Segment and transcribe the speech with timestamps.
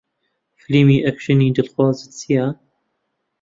[0.61, 2.45] فیلمی ئاکشنی دڵخوازت چییە؟